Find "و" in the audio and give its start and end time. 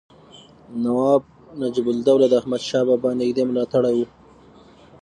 4.05-4.09